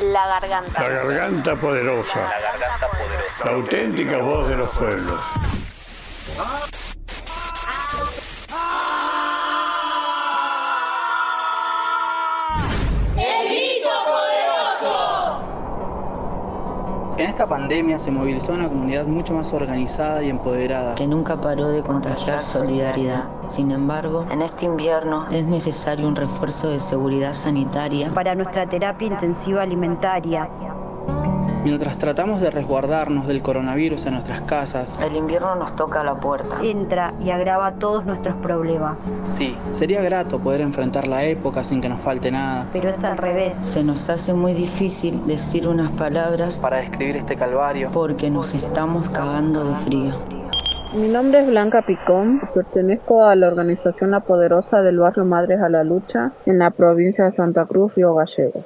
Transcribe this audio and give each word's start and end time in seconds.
La 0.00 0.26
garganta. 0.26 0.80
La 0.80 0.88
garganta 0.88 1.56
poderosa. 1.56 2.20
La 2.20 2.40
garganta 2.40 2.88
poderosa. 2.88 3.44
La 3.44 3.50
auténtica 3.52 4.18
voz 4.18 4.48
de 4.48 4.56
los 4.56 4.68
pueblos. 4.70 5.20
En 17.18 17.26
esta 17.26 17.48
pandemia 17.48 17.98
se 17.98 18.12
movilizó 18.12 18.52
una 18.52 18.68
comunidad 18.68 19.06
mucho 19.06 19.34
más 19.34 19.52
organizada 19.52 20.22
y 20.22 20.28
empoderada. 20.30 20.94
que 20.94 21.08
nunca 21.08 21.40
paró 21.40 21.66
de 21.66 21.82
contagiar 21.82 22.38
solidaridad. 22.38 23.28
Sin 23.48 23.72
embargo, 23.72 24.24
en 24.30 24.40
este 24.40 24.66
invierno 24.66 25.26
es 25.28 25.44
necesario 25.44 26.06
un 26.06 26.14
refuerzo 26.14 26.70
de 26.70 26.78
seguridad 26.78 27.32
sanitaria 27.32 28.10
para 28.14 28.36
nuestra 28.36 28.68
terapia 28.68 29.08
intensiva 29.08 29.62
alimentaria. 29.62 30.48
Mientras 31.64 31.98
tratamos 31.98 32.40
de 32.40 32.50
resguardarnos 32.50 33.26
del 33.26 33.42
coronavirus 33.42 34.06
en 34.06 34.12
nuestras 34.12 34.40
casas, 34.42 34.94
El 35.04 35.16
invierno 35.16 35.54
nos 35.56 35.74
toca 35.74 36.00
a 36.00 36.04
la 36.04 36.14
puerta. 36.18 36.56
Entra 36.62 37.14
y 37.20 37.30
agrava 37.30 37.72
todos 37.74 38.04
nuestros 38.06 38.36
problemas, 38.36 39.00
sí, 39.24 39.56
sería 39.72 40.00
grato 40.02 40.38
poder 40.38 40.60
enfrentar 40.60 41.08
la 41.08 41.24
época 41.24 41.64
sin 41.64 41.80
que 41.80 41.88
nos 41.88 42.00
falte 42.00 42.30
nada. 42.30 42.68
pero 42.72 42.90
es 42.90 43.02
al 43.04 43.18
revés. 43.18 43.54
Se 43.54 43.82
nos 43.82 44.08
hace 44.08 44.32
muy 44.34 44.52
difícil 44.54 45.26
decir 45.26 45.68
unas 45.68 45.90
palabras 45.92 46.58
Para 46.60 46.78
describir 46.78 47.16
este 47.16 47.36
calvario, 47.36 47.90
porque 47.92 48.30
nos 48.30 48.54
estamos 48.54 49.08
cagando 49.08 49.64
de 49.64 49.74
frío. 49.74 50.14
Mi 50.94 51.08
nombre 51.08 51.40
es 51.40 51.46
Blanca 51.46 51.82
Picón, 51.82 52.40
pertenezco 52.54 53.24
a 53.24 53.36
la 53.36 53.48
organización 53.48 54.10
La 54.10 54.20
Poderosa 54.20 54.80
del 54.80 54.98
barrio 54.98 55.24
Madres 55.26 55.60
a 55.60 55.68
la 55.68 55.84
Lucha 55.84 56.32
en 56.46 56.58
la 56.58 56.70
provincia 56.70 57.26
de 57.26 57.32
Santa 57.32 57.66
Cruz, 57.66 57.94
Río 57.94 58.14
Gallegos. 58.14 58.64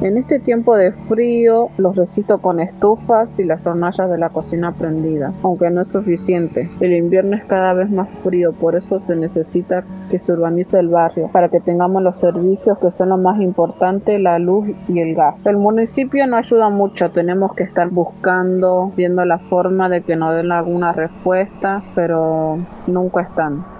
En 0.00 0.16
este 0.16 0.38
tiempo 0.38 0.76
de 0.76 0.92
frío 0.92 1.70
los 1.76 1.96
resisto 1.96 2.38
con 2.38 2.60
estufas 2.60 3.36
y 3.36 3.42
las 3.42 3.66
hornallas 3.66 4.08
de 4.08 4.16
la 4.16 4.28
cocina 4.28 4.70
prendida, 4.70 5.32
aunque 5.42 5.70
no 5.70 5.82
es 5.82 5.90
suficiente. 5.90 6.70
El 6.78 6.92
invierno 6.94 7.36
es 7.36 7.44
cada 7.46 7.74
vez 7.74 7.90
más 7.90 8.08
frío, 8.22 8.52
por 8.52 8.76
eso 8.76 9.00
se 9.00 9.16
necesita 9.16 9.82
que 10.08 10.20
se 10.20 10.32
urbanice 10.32 10.78
el 10.78 10.88
barrio 10.88 11.28
para 11.32 11.48
que 11.48 11.58
tengamos 11.58 12.00
los 12.00 12.16
servicios 12.20 12.78
que 12.78 12.92
son 12.92 13.08
lo 13.08 13.16
más 13.16 13.40
importante, 13.40 14.20
la 14.20 14.38
luz 14.38 14.68
y 14.86 15.00
el 15.00 15.16
gas. 15.16 15.44
El 15.44 15.56
municipio 15.56 16.28
no 16.28 16.36
ayuda 16.36 16.68
mucho, 16.68 17.10
tenemos 17.10 17.54
que 17.54 17.64
estar 17.64 17.90
buscando, 17.90 18.92
viendo 18.96 19.24
la 19.24 19.40
forma 19.40 19.88
de 19.88 20.02
que 20.02 20.14
nos 20.14 20.32
den 20.32 20.52
alguna 20.52 20.92
respuesta, 20.92 21.82
pero 21.96 22.58
nunca 22.86 23.22
están. 23.22 23.77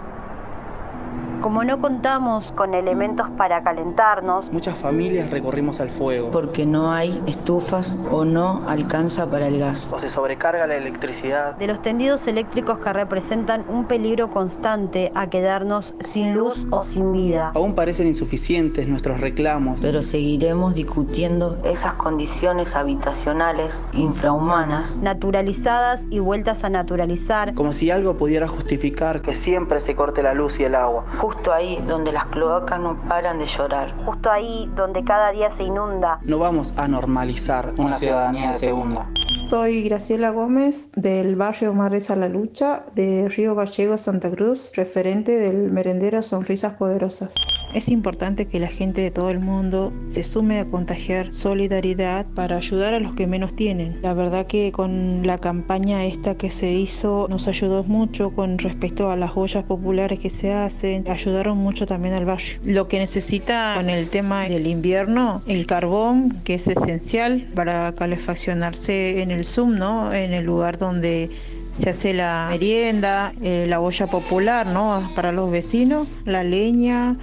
Como 1.41 1.63
no 1.63 1.81
contamos 1.81 2.51
con 2.53 2.75
elementos 2.75 3.29
para 3.37 3.63
calentarnos, 3.63 4.53
muchas 4.53 4.77
familias 4.77 5.31
recurrimos 5.31 5.81
al 5.81 5.89
fuego. 5.89 6.31
Porque 6.31 6.67
no 6.67 6.91
hay 6.91 7.23
estufas 7.27 7.97
o 8.11 8.25
no 8.25 8.63
alcanza 8.69 9.31
para 9.31 9.47
el 9.47 9.59
gas. 9.61 9.89
O 9.93 10.01
se 10.01 10.09
sobrecarga 10.09 10.67
la 10.67 10.77
electricidad. 10.77 11.55
de 11.57 11.67
los 11.69 11.81
tendidos 11.81 12.27
eléctricos 12.27 12.79
que 12.81 12.93
representan 12.93 13.65
un 13.69 13.87
peligro 13.87 14.31
constante 14.31 15.13
a 15.15 15.29
quedarnos 15.29 15.95
sin 16.01 16.35
luz 16.35 16.67
o 16.71 16.83
sin 16.83 17.13
vida. 17.13 17.53
Aún 17.55 17.75
parecen 17.75 18.09
insuficientes 18.09 18.89
nuestros 18.89 19.21
reclamos. 19.21 19.81
Pero 19.81 20.03
seguiremos 20.03 20.75
discutiendo 20.75 21.57
esas 21.65 21.95
condiciones 21.95 22.75
habitacionales 22.75 23.83
infrahumanas 23.93 24.97
Naturalizadas 24.99 26.03
y 26.11 26.19
vueltas 26.19 26.65
a 26.65 26.69
naturalizar, 26.69 27.55
Como 27.55 27.73
si 27.73 27.91
algo 27.91 28.17
pudiera 28.17 28.49
justificar 28.49 29.23
que 29.23 29.35
siempre 29.35 29.79
se 29.81 29.95
corte 29.95 30.23
la 30.23 30.35
luz 30.35 30.59
y 30.59 30.65
el 30.65 30.75
agua. 30.75 31.05
Justo 31.29 31.53
ahí 31.53 31.77
donde 31.87 32.11
las 32.11 32.25
cloacas 32.29 32.81
no 32.81 32.99
paran 33.07 33.39
de 33.39 33.47
llorar. 33.47 33.95
justo 34.07 34.31
ahí 34.31 34.71
donde 34.75 35.05
cada 35.05 35.31
día 35.31 35.51
se 35.51 35.65
inunda. 35.65 36.19
No 36.23 36.39
vamos 36.39 36.73
a 36.79 36.89
normalizar 36.89 37.75
una 37.77 37.97
ciudadanía 37.97 38.53
de 38.53 38.59
segunda. 38.59 39.07
Soy 39.45 39.83
Graciela 39.83 40.31
Gómez 40.31 40.91
del 40.93 41.37
barrio 41.37 41.75
Madres 41.75 42.11
a 42.11 42.17
la 42.17 42.31
Lucha 42.31 42.87
de 42.95 43.29
Río 43.29 43.55
Gallego, 43.55 43.99
Santa 43.99 44.31
Cruz, 44.31 44.73
referente 44.75 45.33
del 45.33 45.71
merendero 45.71 46.23
Sonrisas 46.23 46.73
Poderosas. 46.75 47.35
Es 47.75 47.91
importante 47.91 48.47
que 48.47 48.61
la 48.61 48.69
gente 48.69 49.03
de 49.03 49.11
todo 49.11 49.31
el 49.31 49.41
mundo 49.41 49.93
se 50.09 50.25
sume 50.25 50.59
a 50.59 50.67
contagiar 50.67 51.31
solidaridad 51.31 52.25
para 52.35 52.57
ayudar 52.57 52.95
a 52.95 52.99
los 52.99 53.13
que 53.13 53.27
menos 53.27 53.55
tienen. 53.55 54.01
La 54.03 54.15
verdad 54.15 54.47
que 54.47 54.73
con 54.73 55.27
la 55.27 55.39
campaña 55.39 56.05
esta 56.07 56.35
que 56.35 56.51
se 56.51 56.73
hizo 56.73 57.27
nos 57.29 57.47
ayudó 57.47 57.85
mucho 57.85 58.33
con 58.33 58.57
respecto 58.57 59.11
a 59.11 59.17
las 59.17 59.37
ollas 59.37 59.65
populares 59.65 60.19
que 60.19 60.31
se 60.31 60.53
hacen, 60.53 61.05
ayudaron 61.09 61.59
mucho 61.59 61.87
también 61.87 62.15
al 62.15 62.25
barrio. 62.25 62.59
Lo 62.65 62.89
que 62.89 62.99
necesita 62.99 63.75
con 63.77 63.91
el 63.91 64.09
tema 64.09 64.49
del 64.49 64.67
invierno, 64.67 65.43
el 65.47 65.67
carbón, 65.67 66.41
que 66.45 66.55
es 66.55 66.69
esencial 66.69 67.51
para 67.55 67.95
calefaccionarse 67.95 69.21
en 69.21 69.31
el 69.31 69.45
Zoom, 69.45 69.77
¿no? 69.77 70.13
En 70.15 70.33
el 70.33 70.47
lugar 70.47 70.79
donde 70.79 71.29
se 71.75 71.91
hace 71.91 72.15
la 72.15 72.49
merienda, 72.51 73.33
eh, 73.43 73.67
la 73.69 73.81
olla 73.81 74.07
popular, 74.07 74.67
¿no? 74.67 75.09
Para 75.15 75.33
los 75.33 75.51
vecinos, 75.51 76.09
la 76.25 76.43
leña 76.43 77.17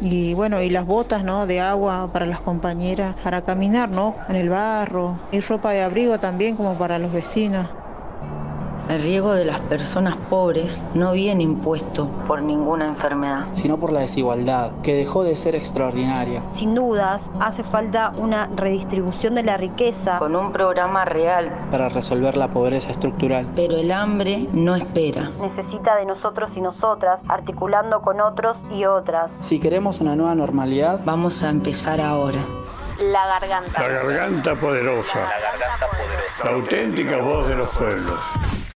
y 0.00 0.34
bueno, 0.34 0.62
y 0.62 0.70
las 0.70 0.86
botas, 0.86 1.24
¿no? 1.24 1.46
De 1.46 1.60
agua 1.60 2.10
para 2.12 2.26
las 2.26 2.40
compañeras 2.40 3.14
para 3.22 3.42
caminar, 3.42 3.88
¿no? 3.90 4.14
En 4.28 4.36
el 4.36 4.48
barro 4.48 5.18
y 5.32 5.40
ropa 5.40 5.72
de 5.72 5.82
abrigo 5.82 6.18
también 6.18 6.56
como 6.56 6.76
para 6.76 6.98
los 6.98 7.12
vecinos. 7.12 7.66
El 8.88 9.02
riesgo 9.02 9.34
de 9.34 9.44
las 9.44 9.60
personas 9.60 10.16
pobres 10.30 10.82
no 10.94 11.12
viene 11.12 11.42
impuesto 11.42 12.08
por 12.26 12.40
ninguna 12.40 12.86
enfermedad. 12.86 13.44
sino 13.52 13.76
por 13.76 13.92
la 13.92 14.00
desigualdad, 14.00 14.72
que 14.82 14.94
dejó 14.94 15.24
de 15.24 15.36
ser 15.36 15.54
extraordinaria. 15.54 16.42
Sin 16.54 16.74
dudas, 16.74 17.30
hace 17.38 17.62
falta 17.64 18.12
una 18.16 18.46
redistribución 18.46 19.34
de 19.34 19.42
la 19.42 19.58
riqueza, 19.58 20.18
Con 20.18 20.34
un 20.34 20.52
programa 20.52 21.04
real, 21.04 21.52
para 21.70 21.90
resolver 21.90 22.36
la 22.38 22.48
pobreza 22.48 22.90
estructural. 22.90 23.46
pero 23.54 23.76
el 23.76 23.92
hambre 23.92 24.46
no 24.52 24.74
espera. 24.74 25.30
necesita 25.40 25.96
de 25.96 26.06
nosotros 26.06 26.56
y 26.56 26.60
nosotras, 26.62 27.20
articulando 27.28 28.00
con 28.00 28.20
otros 28.22 28.64
y 28.70 28.86
otras. 28.86 29.36
Si 29.40 29.58
queremos 29.60 30.00
una 30.00 30.16
nueva 30.16 30.34
normalidad, 30.34 31.00
Vamos 31.04 31.42
a 31.42 31.50
empezar 31.50 32.00
ahora. 32.00 32.38
La 33.00 33.26
garganta. 33.26 33.80
La 33.80 33.88
garganta 33.88 34.54
poderosa. 34.56 35.18
La 35.20 35.40
garganta 35.40 35.86
poderosa. 35.90 36.44
La 36.44 36.50
auténtica 36.52 37.16
voz 37.22 37.46
de 37.48 37.56
los 37.56 37.68
pueblos. 37.68 38.20